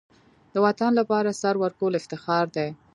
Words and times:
د 0.53 0.55
وطن 0.65 0.91
لپاره 0.99 1.37
سر 1.41 1.55
ورکول 1.63 1.93
افتخار 1.97 2.45
دی. 2.55 2.69